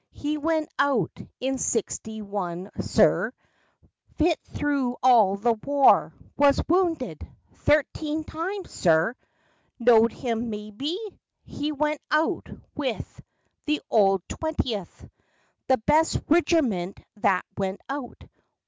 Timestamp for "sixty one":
1.59-2.71